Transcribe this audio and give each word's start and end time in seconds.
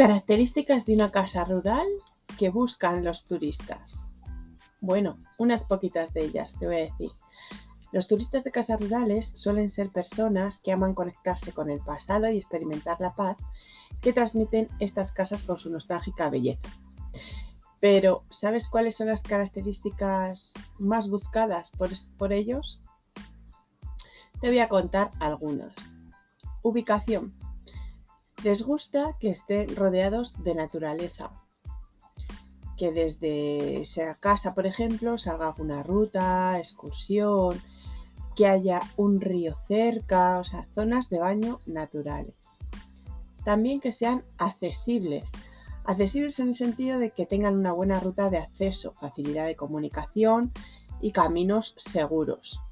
Características 0.00 0.86
de 0.86 0.94
una 0.94 1.12
casa 1.12 1.44
rural 1.44 1.86
que 2.38 2.48
buscan 2.48 3.04
los 3.04 3.26
turistas. 3.26 4.14
Bueno, 4.80 5.22
unas 5.36 5.66
poquitas 5.66 6.14
de 6.14 6.24
ellas, 6.24 6.56
te 6.58 6.64
voy 6.64 6.76
a 6.76 6.84
decir. 6.86 7.10
Los 7.92 8.08
turistas 8.08 8.42
de 8.42 8.50
casas 8.50 8.80
rurales 8.80 9.30
suelen 9.34 9.68
ser 9.68 9.90
personas 9.90 10.58
que 10.58 10.72
aman 10.72 10.94
conectarse 10.94 11.52
con 11.52 11.68
el 11.68 11.80
pasado 11.80 12.30
y 12.30 12.38
experimentar 12.38 12.98
la 12.98 13.14
paz 13.14 13.36
que 14.00 14.14
transmiten 14.14 14.70
estas 14.78 15.12
casas 15.12 15.42
con 15.42 15.58
su 15.58 15.68
nostálgica 15.68 16.30
belleza. 16.30 16.70
Pero, 17.78 18.24
¿sabes 18.30 18.68
cuáles 18.68 18.96
son 18.96 19.08
las 19.08 19.22
características 19.22 20.54
más 20.78 21.10
buscadas 21.10 21.72
por, 22.16 22.32
ellos? 22.32 22.80
Te 24.40 24.46
voy 24.46 24.60
a 24.60 24.70
contar 24.70 25.10
algunas. 25.20 25.98
Ubicación. 26.62 27.39
Les 28.42 28.62
gusta 28.62 29.16
que 29.20 29.30
estén 29.30 29.76
rodeados 29.76 30.42
de 30.42 30.54
naturaleza, 30.54 31.30
que 32.78 32.90
desde 32.90 33.82
casa, 34.18 34.54
por 34.54 34.66
ejemplo, 34.66 35.18
salga 35.18 35.48
alguna 35.48 35.82
ruta, 35.82 36.58
excursión, 36.58 37.60
que 38.34 38.46
haya 38.46 38.80
un 38.96 39.20
río 39.20 39.54
cerca, 39.68 40.38
o 40.38 40.44
sea, 40.44 40.66
zonas 40.74 41.10
de 41.10 41.18
baño 41.18 41.58
naturales. 41.66 42.60
También 43.44 43.78
que 43.78 43.92
sean 43.92 44.22
accesibles. 44.38 45.32
Accesibles 45.84 46.38
en 46.40 46.48
el 46.48 46.54
sentido 46.54 46.98
de 46.98 47.10
que 47.10 47.26
tengan 47.26 47.58
una 47.58 47.72
buena 47.72 48.00
ruta 48.00 48.30
de 48.30 48.38
acceso, 48.38 48.94
facilidad 48.94 49.46
de 49.46 49.56
comunicación 49.56 50.50
y 51.02 51.12
caminos 51.12 51.74
seguros. 51.76 52.62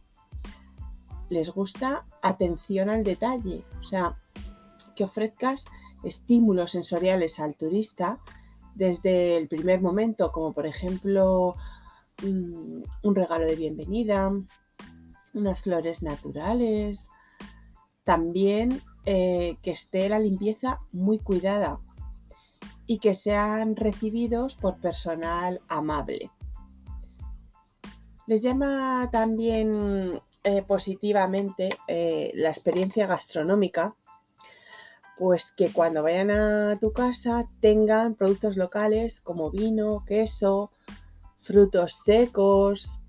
Les 1.29 1.51
gusta 1.51 2.07
atención 2.23 2.89
al 2.89 3.05
detalle, 3.05 3.65
o 3.79 3.83
sea, 3.83 4.17
que 4.99 5.05
ofrezcas 5.05 5.67
estímulos 6.03 6.73
sensoriales 6.73 7.39
al 7.39 7.57
turista 7.57 8.19
desde 8.75 9.37
el 9.37 9.47
primer 9.47 9.81
momento, 9.81 10.33
como 10.33 10.53
por 10.53 10.67
ejemplo 10.67 11.55
mm, 12.25 12.83
un 13.05 13.15
regalo 13.15 13.45
de 13.45 13.55
bienvenida, 13.55 14.33
unas 15.35 15.63
flores 15.63 16.03
naturales, 16.03 17.11
también 18.03 18.83
eh, 19.05 19.57
que 19.63 19.71
esté 19.71 20.09
la 20.09 20.19
limpieza 20.19 20.81
muy 20.91 21.21
cuidada 21.21 21.79
y 22.85 22.99
que 22.99 23.15
sean 23.15 23.77
recibidos 23.77 24.57
por 24.57 24.81
personal 24.81 25.61
amable. 25.69 26.33
Les 28.27 28.43
llama 28.43 29.09
también 29.13 30.21
eh, 30.43 30.63
positivamente 30.67 31.71
eh, 31.87 32.33
la 32.35 32.49
experiencia 32.49 33.07
gastronómica 33.07 33.95
pues 35.19 35.53
que 35.57 35.73
cuando 35.73 36.03
vayan 36.03 36.31
a 36.31 36.79
tu 36.81 36.93
casa 36.93 37.47
tengan 37.61 38.15
productos 38.15 38.57
locales 38.57 39.21
como 39.21 39.51
vino, 39.51 40.05
queso, 40.07 40.71
frutos 41.41 42.03
secos, 42.05 43.01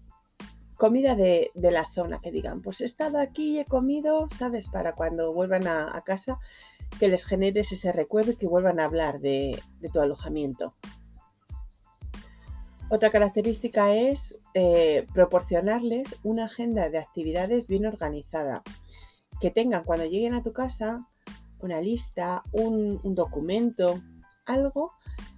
comida 0.75 1.15
de, 1.15 1.51
la 1.55 1.83
zona, 1.83 2.19
que 2.19 2.31
digan, 2.31 2.61
pues 2.61 2.81
he 2.81 2.85
estado 2.85 3.19
aquí 3.19 3.57
y 3.57 3.59
he 3.59 3.65
comido, 3.65 4.27
¿sabes? 4.37 4.69
Para 4.69 4.95
cuando 4.95 5.33
vuelvan 5.33 5.67
a, 5.67 6.01
casa, 6.05 6.39
que 6.99 7.09
les 7.09 7.25
generes 7.25 7.71
ese 7.71 7.91
recuerdo 7.91 8.31
y 8.31 8.35
que 8.37 8.47
vuelvan 8.47 8.79
a 8.79 8.85
hablar 8.85 9.19
de, 9.19 9.61
tu 9.93 9.99
alojamiento. 9.99 10.73
Otra 12.89 13.11
característica 13.11 13.93
es 13.93 14.39
eh, 14.55 15.05
proporcionarles 15.13 16.17
una 16.23 16.45
agenda 16.45 16.89
de 16.89 16.97
actividades 16.97 17.67
bien 17.67 17.85
organizada. 17.85 18.63
Que 19.39 19.51
tengan 19.51 19.83
cuando 19.83 20.05
lleguen 20.05 20.33
a 20.33 20.41
tu 20.41 20.53
casa 20.53 21.05
una 21.61 21.81
lista, 21.81 22.43
un, 22.51 22.99
documento, 23.15 24.01
algo 24.45 24.93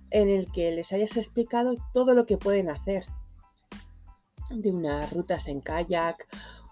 en 0.10 0.30
el 0.30 0.52
que 0.52 0.72
les 0.72 0.92
hayas 0.94 1.18
explicado 1.18 1.76
todo 1.94 2.14
lo 2.14 2.26
que 2.26 2.38
pueden 2.38 2.70
hacer. 2.70 3.06
De 4.50 4.72
unas 4.72 5.12
rutas 5.12 5.48
en 5.48 5.62
kayak, 5.62 6.28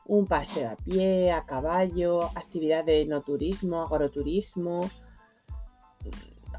un 0.05 0.27
paseo 0.27 0.71
a 0.71 0.75
pie, 0.75 1.31
a 1.31 1.45
caballo, 1.45 2.23
actividad 2.35 2.83
de 2.83 3.05
no 3.05 3.21
turismo, 3.21 3.83
agroturismo, 3.83 4.89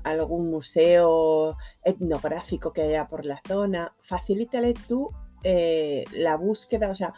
algún 0.03 0.51
museo 0.51 1.57
etnográfico 1.85 2.73
que 2.73 2.83
haya 2.83 3.09
por 3.09 3.27
la 3.27 3.43
zona. 3.47 3.95
Facilítale 4.01 4.75
tú 4.89 5.11
eh, 5.43 6.05
la 6.13 6.37
búsqueda, 6.37 6.91
o 6.91 6.95
sea, 6.95 7.13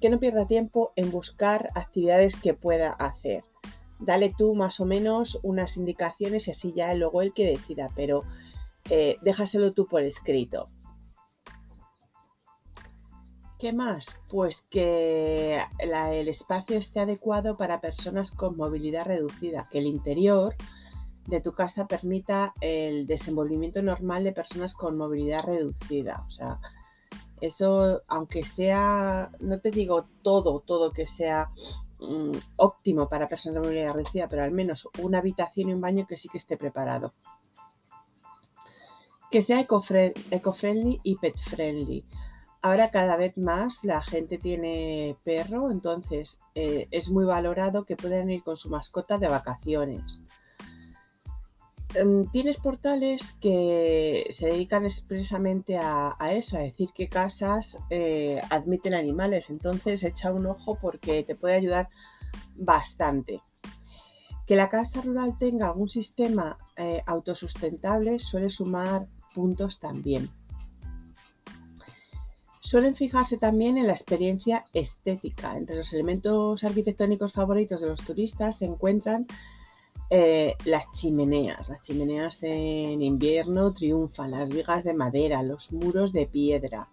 que 0.00 0.10
no 0.10 0.18
pierda 0.18 0.46
tiempo 0.46 0.92
en 0.96 1.10
buscar 1.10 1.70
actividades 1.74 2.36
que 2.36 2.52
pueda 2.52 2.90
hacer 2.90 3.44
dale 3.98 4.34
tú 4.36 4.54
más 4.54 4.80
o 4.80 4.86
menos 4.86 5.38
unas 5.42 5.76
indicaciones 5.76 6.48
y 6.48 6.50
así 6.50 6.72
ya 6.74 6.92
luego 6.94 7.22
el 7.22 7.32
que 7.32 7.46
decida, 7.46 7.90
pero 7.94 8.22
eh, 8.90 9.16
déjaselo 9.22 9.72
tú 9.72 9.86
por 9.86 10.02
escrito. 10.02 10.68
¿Qué 13.58 13.72
más? 13.72 14.20
Pues 14.28 14.66
que 14.68 15.62
el 15.78 16.28
espacio 16.28 16.76
esté 16.76 17.00
adecuado 17.00 17.56
para 17.56 17.80
personas 17.80 18.30
con 18.30 18.56
movilidad 18.56 19.06
reducida, 19.06 19.66
que 19.70 19.78
el 19.78 19.86
interior 19.86 20.54
de 21.26 21.40
tu 21.40 21.52
casa 21.52 21.86
permita 21.86 22.52
el 22.60 23.06
desenvolvimiento 23.06 23.82
normal 23.82 24.24
de 24.24 24.32
personas 24.32 24.74
con 24.74 24.98
movilidad 24.98 25.44
reducida. 25.44 26.24
O 26.28 26.30
sea, 26.30 26.60
eso, 27.40 28.02
aunque 28.08 28.44
sea, 28.44 29.30
no 29.40 29.58
te 29.58 29.70
digo 29.70 30.06
todo, 30.22 30.60
todo 30.60 30.92
que 30.92 31.06
sea 31.06 31.50
Mm, 31.98 32.36
óptimo 32.56 33.08
para 33.08 33.28
personas 33.28 33.54
de 33.54 33.68
movilidad 33.68 33.94
reducida, 33.94 34.28
pero 34.28 34.44
al 34.44 34.52
menos 34.52 34.88
una 35.00 35.18
habitación 35.18 35.70
y 35.70 35.74
un 35.74 35.80
baño 35.80 36.06
que 36.06 36.16
sí 36.16 36.28
que 36.28 36.38
esté 36.38 36.56
preparado. 36.56 37.14
Que 39.30 39.42
sea 39.42 39.60
eco-friendly 39.60 41.00
y 41.02 41.16
pet-friendly. 41.16 42.04
Ahora 42.62 42.90
cada 42.90 43.16
vez 43.16 43.36
más 43.38 43.84
la 43.84 44.02
gente 44.02 44.38
tiene 44.38 45.16
perro, 45.24 45.70
entonces 45.70 46.40
eh, 46.54 46.88
es 46.90 47.10
muy 47.10 47.24
valorado 47.24 47.84
que 47.84 47.96
puedan 47.96 48.30
ir 48.30 48.42
con 48.42 48.56
su 48.56 48.70
mascota 48.70 49.18
de 49.18 49.28
vacaciones. 49.28 50.22
Em, 51.98 52.26
tienes 52.30 52.58
portales 52.58 53.32
que 53.40 54.26
se 54.28 54.48
dedican 54.48 54.84
expresamente 54.84 55.78
a, 55.78 56.14
eso, 56.32 56.58
a 56.58 56.60
decir 56.60 56.90
qué 56.94 57.08
casas 57.08 57.80
eh, 57.88 58.40
admiten 58.50 58.92
animales. 58.92 59.48
Entonces 59.48 60.04
echa 60.04 60.32
un 60.32 60.46
ojo 60.46 60.78
porque 60.80 61.22
te 61.22 61.34
puede 61.34 61.54
ayudar 61.54 61.88
bastante. 62.54 63.42
Que 64.46 64.56
la 64.56 64.68
casa 64.68 65.00
rural 65.00 65.38
tenga 65.38 65.68
algún 65.68 65.88
sistema 65.88 66.58
eh, 66.76 67.02
autosustentable 67.06 68.20
suele 68.20 68.50
sumar 68.50 69.06
puntos 69.34 69.80
también. 69.80 70.30
Suelen 72.60 72.94
fijarse 72.94 73.38
también 73.38 73.78
en 73.78 73.86
la 73.86 73.92
experiencia 73.92 74.64
estética. 74.74 75.56
Entre 75.56 75.76
los 75.76 75.92
elementos 75.92 76.62
arquitectónicos 76.64 77.32
favoritos 77.32 77.80
de 77.80 77.88
los 77.88 78.02
turistas 78.02 78.58
se 78.58 78.66
encuentran 78.66 79.26
eh, 80.08 80.54
las 80.64 80.90
chimeneas, 80.92 81.68
las 81.68 81.80
chimeneas 81.80 82.42
en 82.42 83.02
invierno 83.02 83.72
triunfan, 83.72 84.30
las 84.30 84.48
vigas 84.48 84.84
de 84.84 84.94
madera, 84.94 85.42
los 85.42 85.72
muros 85.72 86.12
de 86.12 86.26
piedra. 86.26 86.88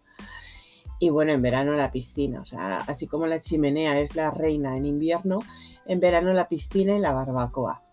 Y 0.99 1.09
bueno, 1.09 1.33
en 1.33 1.41
verano 1.41 1.73
la 1.73 1.91
piscina, 1.91 2.41
o 2.41 2.45
sea, 2.45 2.77
así 2.77 3.07
como 3.07 3.27
la 3.27 3.39
chimenea 3.39 3.99
es 3.99 4.15
la 4.15 4.31
reina 4.31 4.77
en 4.77 4.85
invierno, 4.85 5.39
en 5.85 5.99
verano 5.99 6.33
la 6.33 6.47
piscina 6.47 6.95
y 6.95 6.99
la 6.99 7.11
barbacoa. 7.11 7.83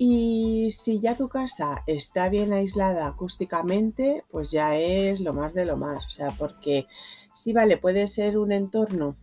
Y 0.00 0.70
si 0.70 1.00
ya 1.00 1.16
tu 1.16 1.28
casa 1.28 1.82
está 1.86 2.28
bien 2.28 2.52
aislada 2.52 3.08
acústicamente, 3.08 4.24
pues 4.30 4.52
ya 4.52 4.76
es 4.76 5.18
lo 5.20 5.32
más 5.34 5.54
de 5.54 5.64
lo 5.64 5.76
más. 5.76 6.06
O 6.06 6.10
sea, 6.10 6.30
porque 6.30 6.86
sí, 7.32 7.52
vale, 7.52 7.78
puede 7.78 8.06
ser 8.06 8.38
un 8.38 8.52
entorno 8.52 9.16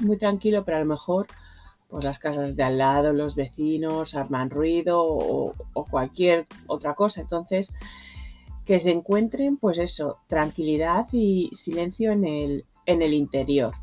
muy 0.00 0.16
tranquilo, 0.16 0.64
pero 0.64 0.78
a 0.78 0.80
lo 0.80 0.86
mejor 0.86 1.26
pues 1.88 2.04
las 2.04 2.18
casas 2.18 2.56
de 2.56 2.62
al 2.62 2.78
lado, 2.78 3.12
los 3.12 3.36
vecinos 3.36 4.14
arman 4.14 4.50
ruido 4.50 5.02
o, 5.02 5.54
cualquier 5.90 6.46
otra 6.66 6.94
cosa. 6.94 7.20
Entonces, 7.20 7.72
que 8.64 8.80
se 8.80 8.90
encuentren, 8.90 9.58
pues 9.58 9.78
eso, 9.78 10.18
tranquilidad 10.26 11.06
y 11.12 11.50
silencio 11.52 12.12
en 12.12 12.24
el, 12.24 12.64
en 12.86 13.02
el 13.02 13.14
interior. 13.14 13.74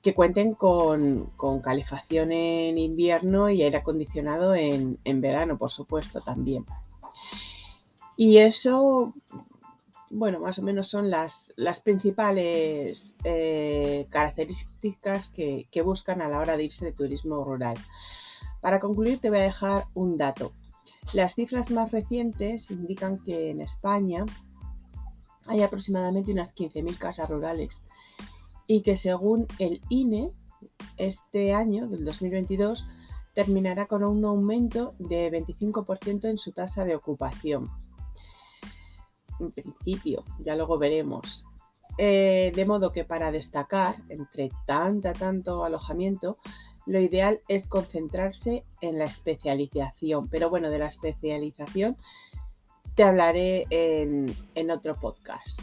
Que 0.00 0.14
cuenten 0.14 0.54
con, 0.54 1.30
calefacción 1.62 2.32
en 2.32 2.78
invierno 2.78 3.50
y 3.50 3.62
aire 3.62 3.78
acondicionado 3.78 4.54
en, 4.54 4.98
en 5.04 5.20
verano, 5.20 5.58
por 5.58 5.70
supuesto, 5.70 6.20
también. 6.20 6.64
Y 8.16 8.38
eso 8.38 9.14
bueno, 10.12 10.40
más 10.40 10.58
o 10.58 10.62
menos 10.62 10.88
son 10.88 11.10
las, 11.10 11.54
principales 11.82 13.16
eh, 13.24 14.06
características 14.10 15.30
que, 15.30 15.82
buscan 15.82 16.20
a 16.20 16.28
la 16.28 16.38
hora 16.38 16.58
de 16.58 16.64
irse 16.64 16.84
de 16.84 16.92
turismo 16.92 17.42
rural. 17.42 17.78
Para 18.60 18.78
concluir, 18.78 19.20
te 19.20 19.30
voy 19.30 19.38
a 19.38 19.44
dejar 19.44 19.84
un 19.94 20.18
dato. 20.18 20.52
Las 21.14 21.34
cifras 21.34 21.70
más 21.70 21.90
recientes 21.90 22.70
indican 22.70 23.18
que 23.24 23.50
en 23.50 23.62
España 23.62 24.26
hay 25.46 25.62
aproximadamente 25.62 26.30
unas 26.30 26.54
15.000 26.54 26.98
casas 26.98 27.30
rurales 27.30 27.82
y 28.66 28.82
que 28.82 28.98
según 28.98 29.46
el 29.58 29.80
INE, 29.88 30.30
este 30.98 31.54
año, 31.54 31.88
del 31.88 32.04
2022, 32.04 32.86
terminará 33.34 33.86
con 33.86 34.04
un 34.04 34.22
aumento 34.26 34.94
de 34.98 35.32
25% 35.32 36.28
en 36.28 36.36
su 36.36 36.52
tasa 36.52 36.84
de 36.84 36.94
ocupación. 36.94 37.70
En 39.42 39.50
principio, 39.50 40.24
ya 40.38 40.54
luego 40.54 40.78
veremos. 40.78 41.46
Eh, 41.98 42.52
de 42.54 42.64
modo 42.64 42.92
que 42.92 43.04
para 43.04 43.32
destacar 43.32 43.96
entre 44.08 44.50
tanta, 44.66 45.12
tanto 45.12 45.64
alojamiento, 45.64 46.38
lo 46.86 46.98
ideal 47.00 47.40
es 47.48 47.66
concentrarse 47.66 48.64
en 48.80 48.98
la 48.98 49.04
especialización. 49.04 50.28
Pero 50.28 50.48
bueno, 50.48 50.70
de 50.70 50.78
la 50.78 50.86
especialización 50.86 51.96
te 52.94 53.04
hablaré 53.04 53.66
en, 53.70 54.34
en 54.54 54.70
otro 54.70 54.98
podcast. 54.98 55.60